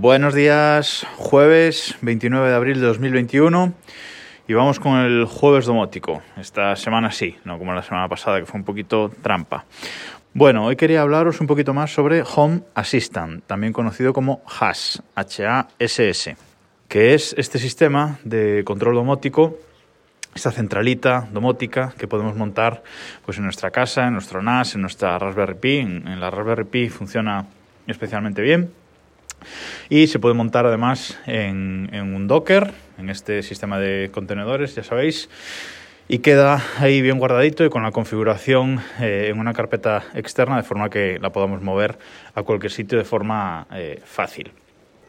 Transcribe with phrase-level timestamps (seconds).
[0.00, 3.74] Buenos días, jueves 29 de abril de 2021
[4.48, 6.22] y vamos con el jueves domótico.
[6.38, 9.66] Esta semana sí, no como la semana pasada que fue un poquito trampa.
[10.32, 16.34] Bueno, hoy quería hablaros un poquito más sobre Home Assistant, también conocido como HASS, H-A-S-S,
[16.88, 19.58] que es este sistema de control domótico
[20.34, 22.82] esta centralita domótica que podemos montar
[23.26, 25.76] pues en nuestra casa, en nuestro NAS, en nuestra Raspberry Pi.
[25.80, 27.44] En, la Raspberry Pi funciona
[27.86, 28.80] especialmente bien.
[29.88, 35.28] Y se puede montar además en, un Docker, en este sistema de contenedores, ya sabéis.
[36.08, 40.64] Y queda ahí bien guardadito y con la configuración eh, en una carpeta externa de
[40.64, 41.98] forma que la podamos mover
[42.34, 44.52] a cualquier sitio de forma eh, fácil.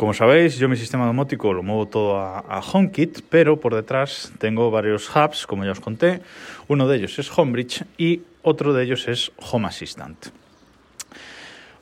[0.00, 4.70] Como sabéis, yo mi sistema domótico lo muevo todo a, HomeKit, pero por detrás tengo
[4.70, 6.22] varios hubs, como ya os conté.
[6.68, 10.39] Uno de ellos es Homebridge y otro de ellos es Home Assistant.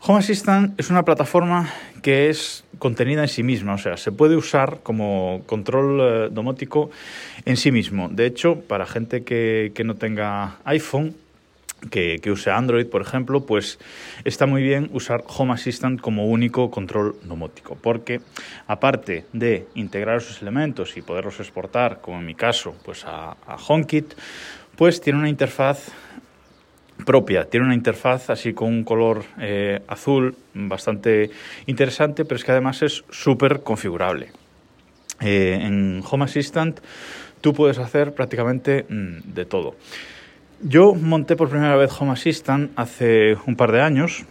[0.00, 4.36] Home Assistant es una plataforma que es contenida en sí misma, o sea, se puede
[4.36, 6.90] usar como control eh, domótico
[7.44, 8.08] en sí mismo.
[8.08, 11.14] De hecho, para gente que no tenga iPhone,
[11.90, 13.78] que, use Android, por ejemplo, pues
[14.24, 18.20] está muy bien usar Home Assistant como único control domótico, porque
[18.66, 23.36] aparte de integrar esos elementos y poderlos exportar, como en mi caso, pues a,
[23.68, 24.14] HomeKit,
[24.76, 25.88] pues tiene una interfaz
[27.08, 31.30] propia, tiene una interfaz así con un color eh, azul bastante
[31.64, 34.30] interesante, pero es que además es súper configurable.
[35.18, 36.80] Eh, en Home Assistant
[37.40, 39.74] tú puedes hacer prácticamente mm, de todo.
[40.60, 44.26] Yo monté por primera vez Home Assistant hace un par de años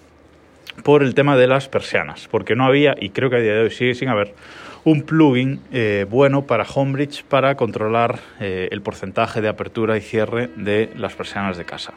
[0.84, 3.62] por el tema de las persianas, porque no había, y creo que a día de
[3.62, 4.36] hoy sigue sin haber,
[4.84, 10.91] un plugin eh, bueno para Homebridge para controlar el porcentaje de apertura y cierre de
[10.95, 11.94] las persianas de casa.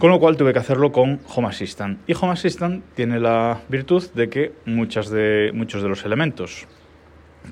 [0.00, 2.00] Con lo cual tuve que hacerlo con Home Assistant.
[2.08, 6.66] Y Home Assistant tiene la virtud de que muchas de, muchos de los elementos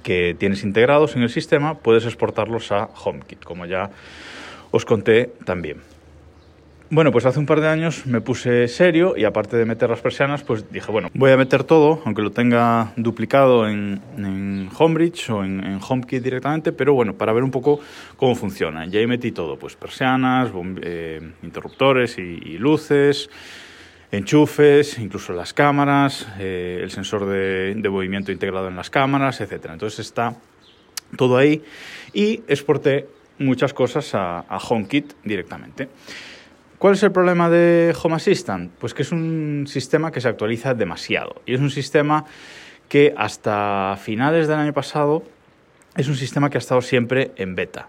[0.02, 3.90] que tienes integrados en el sistema puedes exportarlos a HomeKit, como ya
[4.70, 5.82] os conté también.
[6.90, 10.00] Bueno, pues hace un par de años me puse serio y aparte de meter las
[10.00, 15.28] persianas, pues dije, bueno, voy a meter todo, aunque lo tenga duplicado en, en Homebridge
[15.28, 17.78] o en, HomeKit directamente, pero bueno, para ver un poco
[18.16, 18.86] cómo funciona.
[18.86, 20.50] Y ahí metí todo, pues persianas,
[20.80, 23.28] eh, interruptores y, luces,
[24.10, 29.66] enchufes, incluso las cámaras, eh, el sensor de, de movimiento integrado en las cámaras, etc.
[29.72, 30.36] Entonces está
[31.16, 31.62] todo ahí
[32.14, 33.06] y exporté
[33.38, 35.88] muchas cosas a, HomeKit directamente.
[36.78, 38.70] ¿Cuál es el problema de Home Assistant?
[38.78, 42.24] Pues que es un sistema que se actualiza demasiado y es un sistema
[42.88, 45.24] que hasta finales del año pasado
[45.96, 47.88] es un sistema que ha estado siempre en beta.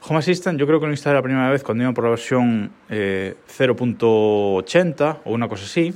[0.00, 2.70] Home Assistant yo creo que lo instalé la primera vez cuando iba por la versión
[2.88, 3.34] 0.80 eh,
[5.24, 5.92] o una cosa así.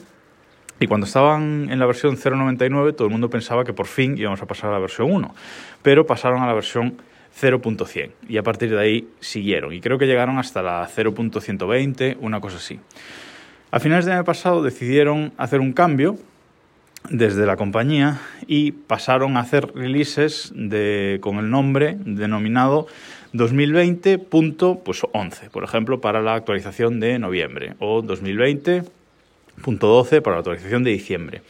[0.79, 4.43] Y cuando estaban en la versión 0.99 todo el mundo pensaba que por fin íbamos
[4.43, 5.35] a pasar a la versión 1.
[5.81, 7.01] Pero pasaron a la versión
[7.39, 12.41] 0.100 y a partir de ahí siguieron y creo que llegaron hasta la 0.120, una
[12.41, 12.81] cosa así.
[13.71, 16.19] A finales del año pasado decidieron hacer un cambio
[17.09, 22.87] desde la compañía y pasaron a hacer releases de, con el nombre denominado
[23.33, 25.01] 2020.11, pues
[25.51, 31.41] por ejemplo, para la actualización de noviembre o 2020.12 para la actualización de diciembre.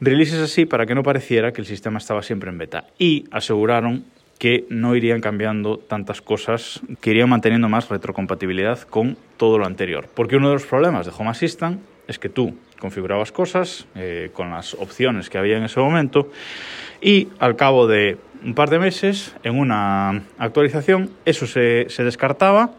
[0.00, 4.04] Releases así para que no pareciera que el sistema estaba siempre en beta y aseguraron
[4.38, 10.08] que no irían cambiando tantas cosas, que irían manteniendo más retrocompatibilidad con todo lo anterior.
[10.14, 14.50] Porque uno de los problemas de Home Assistant es que tú configurabas cosas eh, con
[14.50, 16.30] las opciones que había en ese momento
[17.00, 22.70] y al cabo de un par de meses, en una actualización, eso se, descartaba,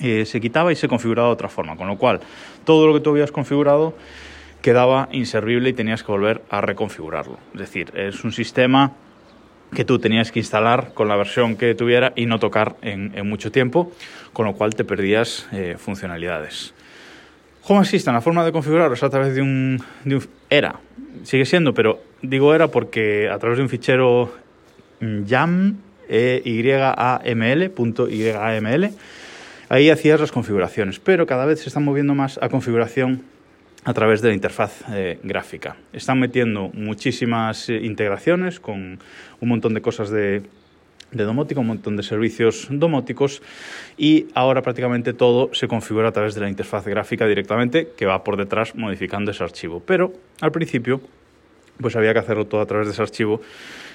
[0.00, 1.76] eh, se quitaba y se configuraba de otra forma.
[1.76, 2.20] Con lo cual,
[2.64, 3.94] todo lo que tú habías configurado
[4.62, 7.38] quedaba inservible y tenías que volver a reconfigurarlo.
[7.52, 8.92] Es decir, es un sistema
[9.74, 13.52] que tú tenías que instalar con la versión que tuviera y no tocar en, mucho
[13.52, 13.92] tiempo,
[14.32, 16.74] con lo cual te perdías eh, funcionalidades.
[17.64, 19.82] Home Assistant, la forma de configurarlo es a través de un,
[20.48, 20.80] Era,
[21.22, 24.32] sigue siendo, pero digo era porque a través de un fichero
[25.00, 25.76] YAM,
[26.08, 26.40] e
[29.68, 33.22] ahí hacías las configuraciones, pero cada vez se están moviendo más a configuración
[33.88, 35.76] a través de la interfaz eh, gráfica.
[35.94, 38.98] Están metiendo muchísimas eh, integraciones con
[39.40, 40.42] un montón de cosas de,
[41.10, 43.40] de domótica, un montón de servicios domóticos
[43.96, 48.22] y ahora prácticamente todo se configura a través de la interfaz gráfica directamente que va
[48.24, 49.80] por detrás modificando ese archivo.
[49.80, 50.12] Pero
[50.42, 51.00] al principio
[51.80, 53.40] pues había que hacerlo todo a través de ese archivo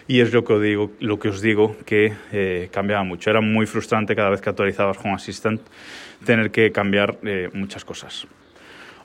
[0.08, 3.30] y es lo que os digo, lo que, os digo que eh, cambiaba mucho.
[3.30, 5.62] Era muy frustrante cada vez que actualizabas Home Assistant
[6.26, 7.20] tener que cambiar
[7.54, 8.26] muchas cosas.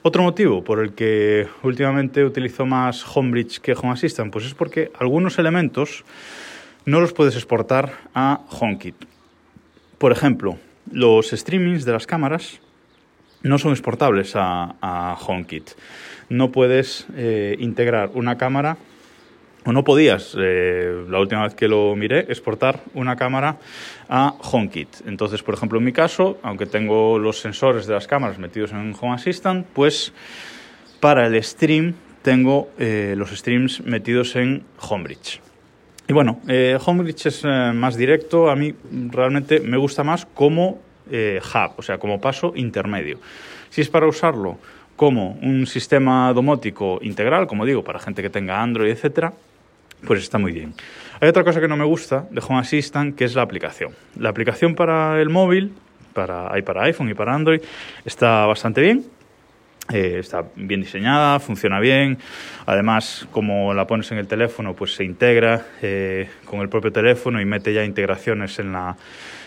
[0.01, 4.91] Otro motivo por el que últimamente utilizo más Homebridge que Home Assistant, pues es porque
[4.97, 6.05] algunos elementos
[6.85, 8.95] no los puedes exportar a HomeKit.
[9.97, 10.57] Por ejemplo,
[10.89, 12.61] los streamings de las cámaras
[13.43, 15.71] no son exportables a, HomeKit.
[16.29, 18.77] No puedes eh, integrar una cámara
[19.73, 23.57] no podías, eh, la última vez que lo miré, exportar una cámara
[24.07, 25.07] a HomeKit.
[25.07, 28.95] Entonces, por ejemplo, en mi caso, aunque tengo los sensores de las cámaras metidos en
[28.99, 30.13] Home Assistant, pues
[30.99, 35.41] para el stream tengo eh, los streams metidos en Homebridge.
[36.07, 38.73] Y bueno, eh, Homebridge es más directo, a mí
[39.11, 43.19] realmente me gusta más como hub, o sea, como paso intermedio.
[43.69, 44.57] Si es para usarlo
[44.99, 49.31] como un sistema domótico integral, como digo, para gente que tenga Android, etcétera,
[50.05, 50.73] pues está muy bien.
[51.21, 53.91] Hay otra cosa que no me gusta de Home Assistant, que es la aplicación.
[54.17, 55.73] La aplicación para el móvil,
[56.13, 57.61] para, hay para iPhone y para Android,
[58.05, 59.05] está bastante bien.
[59.91, 62.19] Eh, está bien diseñada, funciona bien.
[62.67, 67.41] Además, como la pones en el teléfono, pues se integra eh, con el propio teléfono
[67.41, 68.95] y mete ya integraciones en, la,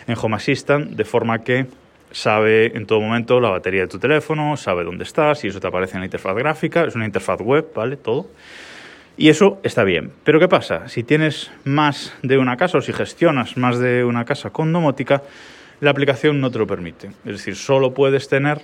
[0.07, 1.67] en Home Assistant, de forma que
[2.11, 5.69] sabe en todo momento la batería de tu teléfono, sabe dónde estás y eso te
[5.69, 6.85] aparece en la interfaz gráfica.
[6.85, 7.97] Es una interfaz web, ¿vale?
[7.97, 8.27] Todo.
[9.17, 10.13] Y eso está bien.
[10.25, 10.89] Pero ¿qué pasa?
[10.89, 15.23] Si tienes más de una casa o si gestionas más de una casa con domótica,
[15.81, 17.09] la aplicación no te lo permite.
[17.25, 18.63] Es decir, solo puedes tener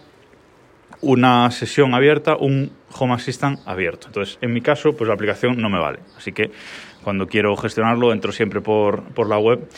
[1.01, 4.09] una sesión abierta, un Home Assistant abierto.
[4.09, 6.01] Entonces, en mi caso, pues la aplicación no me vale.
[6.17, 6.51] Así que
[7.05, 9.69] cuando quiero gestionarlo, entro siempre por, por la web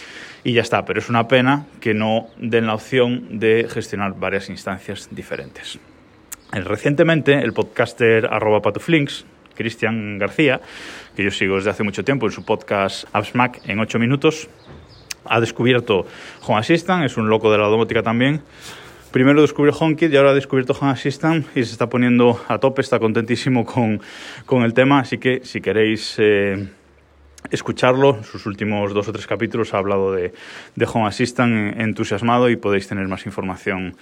[0.45, 0.85] y ya está.
[0.85, 5.79] Pero es una pena que no den la opción de gestionar varias instancias diferentes.
[6.53, 9.25] Recientemente, el podcaster arroba patuflinks
[9.61, 10.59] Cristian García,
[11.15, 14.49] que yo sigo desde hace mucho tiempo en su podcast AppsMac en 8 minutos,
[15.27, 16.07] ha descubierto
[16.47, 18.41] Home Assistant, es un loco de la domótica también.
[19.13, 22.81] Primero descubrió HomeKit y ahora ha descubierto Home Assistant y se está poniendo a tope,
[22.81, 24.01] está contentísimo con,
[24.47, 26.17] con el tema, así que si queréis...
[26.19, 26.69] Eh,
[27.51, 28.23] escucharlo.
[28.23, 30.35] Sus últimos dos o tres capítulos ha hablado de,
[30.77, 33.97] de Home Assistant entusiasmado y podéis tener más información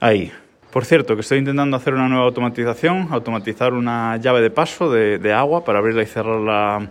[0.00, 0.32] ahí.
[0.76, 5.32] Por cierto, que estoy intentando hacer una nueva automatización, automatizar una llave de paso de,
[5.32, 6.90] agua para abrirla y cerrarla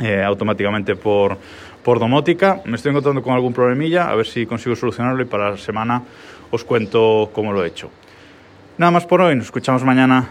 [0.00, 1.38] eh, automáticamente por,
[1.84, 2.60] por domótica.
[2.64, 6.02] Me estoy encontrando con algún problemilla, a ver si consigo solucionarlo y para la semana
[6.50, 7.88] os cuento cómo lo he hecho.
[8.78, 10.26] Nada más por hoy, nos escuchamos mañana.